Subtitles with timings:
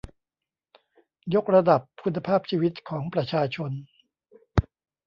[1.33, 3.71] ยกระดับคุณภาพชีวิตของประชาชน